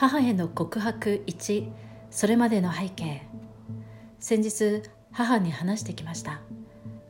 [0.00, 1.72] 母への告白1
[2.12, 3.26] それまでの背景。
[4.20, 6.40] 先日母に話してきました。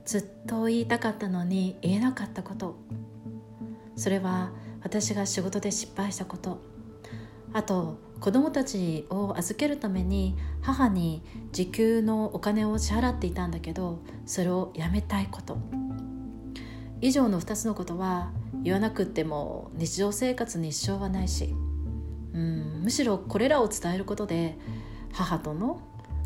[0.07, 2.77] ずっと言いたかったのに言えなかったこと。
[3.95, 4.53] それは
[4.83, 6.63] 私が仕事で失敗したこと。
[7.53, 15.59] あと子供たちを預けるために母に時給のお金を支払っていたんだけどそれをやめたいこと。
[17.03, 18.33] 以上の2つのことは
[18.65, 21.55] 言わなくっても日常生活に支障はないし
[22.39, 22.81] うん。
[22.85, 24.57] むしろこれらを伝えることで
[25.13, 25.81] 母との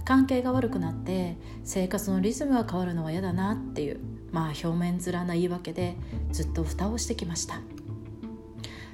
[0.04, 5.96] 関係が悪くなって生活のリズムが変わるのは嫌だなっていうまあ表面面な言い訳で
[6.32, 7.60] ずっと蓋をしてきました。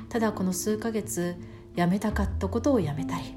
[0.08, 1.36] ただこの数ヶ月
[1.76, 3.34] やめたかったことをやめたり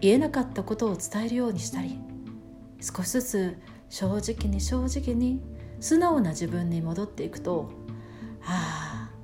[0.00, 1.98] 言えなかったことを伝えるようにしたり
[2.80, 3.58] 少しずつ
[3.88, 5.40] 正直に正直に
[5.80, 7.70] 素直な自分に戻っていくと
[8.44, 9.14] ああ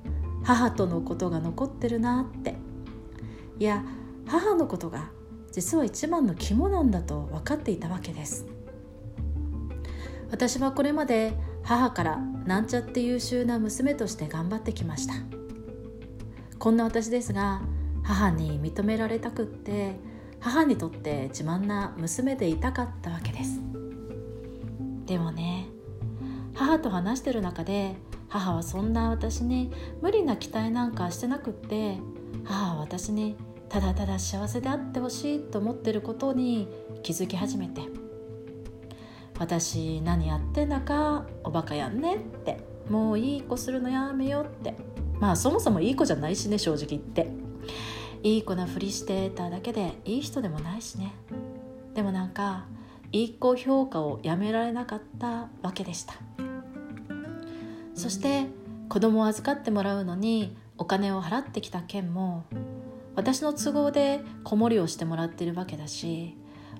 [0.43, 2.55] 母とのことが残ってるなって
[3.61, 3.83] いや
[4.25, 5.11] 母のことが
[5.51, 8.47] 実は一番の肝なんだと分かっていたわけです。
[10.31, 15.13] 私はこれまで母からなんちゃって優秀な娘として頑張ってきました。
[16.57, 17.61] こんな私ですが
[18.01, 19.99] 母に認められたくって
[20.39, 23.61] 母にとって自慢な娘でいたかったわけです。
[25.05, 25.67] でもね
[26.55, 27.95] 母と話してる中で
[28.27, 31.99] 母はそんな私に無理な期待なんかしてなくって
[32.43, 33.37] 母は私に
[33.71, 36.67] ただただ幸せであってほしいと思ってることに
[37.03, 37.81] 気づき始めて
[39.39, 44.75] 私何やってんだかおバカやんねってもういい子するのやめようって
[45.19, 47.51] まあそもそもいい子じゃないしね正直言って。
[48.23, 51.13] いい子なふりしてただけでいい人でもないしね。
[51.95, 52.65] でもなんか
[53.11, 56.13] いい子評価をやめられなかったわけでした。
[57.95, 58.45] そして
[58.89, 62.45] 子供を預かってもらうのにお金を払ってきた件も
[63.15, 66.35] 私の都合で子守りをしてもらってるわけだし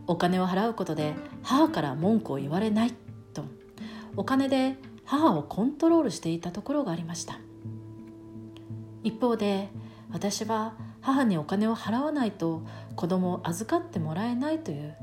[0.07, 2.93] お金を払うことで母から文句を言われない
[3.33, 3.43] と。
[4.15, 7.39] お金で母をコントロールしていたところがありました。
[9.03, 9.69] 一方で
[10.11, 12.61] 私は母にお金を払わないと
[12.95, 14.95] 子供を預かってもらえないという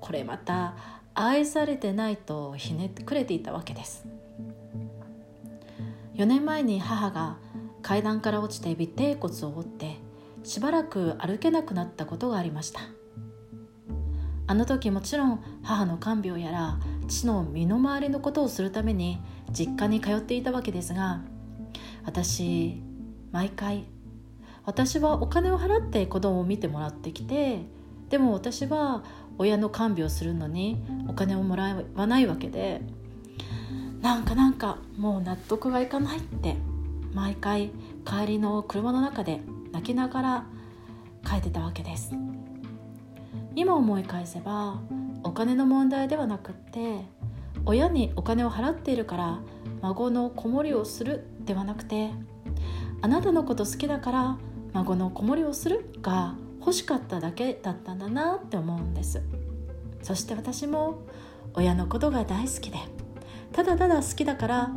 [0.00, 0.76] これまた
[1.14, 4.06] 愛されてないとひねくれていたわけです。
[6.14, 7.38] 4年前に母が
[7.80, 9.96] 階段から落ちて尾てい骨を折って
[10.48, 12.80] しばらく歩けなくなったことがありました。
[14.46, 19.20] あの時もちろん母の看病やら父の身の回りのことをするために
[19.52, 21.20] 実家に通っていたわけですが
[22.06, 22.80] 私
[23.30, 23.84] 毎回
[24.64, 27.60] 私はお金を払って子供を見てもらってきて
[28.08, 29.04] でも私は
[29.36, 32.80] 親の看病するのにお金をもらわないわけで
[34.00, 36.56] なんかなんかもう納得がいかないって
[37.12, 37.70] 毎回
[38.06, 39.42] 帰りの車の中で
[39.72, 40.46] 泣きながら
[41.24, 42.12] 帰ってたわけです。
[43.54, 44.80] 今思い返せば
[45.24, 47.04] お金の問題ではなくって
[47.64, 49.40] 親にお金を払っているから
[49.82, 52.10] 孫の子守をするではなくて
[53.02, 54.38] あなたのこと好きだから
[54.72, 59.22] 孫の子守をするが欲しかっただけだったんだなって思うんです。
[60.02, 61.02] そして私も
[61.54, 62.78] 親のことが大好きで
[63.52, 64.70] ただただ好きだから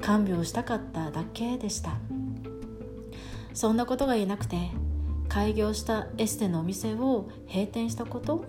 [0.00, 1.96] 看病したかっただけでした。
[3.54, 4.70] そんなことが言えなくて
[5.28, 8.44] 開業したエステのお店を閉店したこと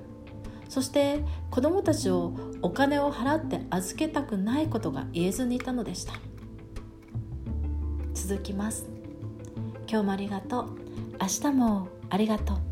[0.72, 6.14] そして子どもたちをお金を払って預けたくないことが言えずにいたのでした。
[8.14, 8.86] 続きます。
[9.86, 10.78] 今日もありがとう。
[11.20, 12.71] 明日もありがとう。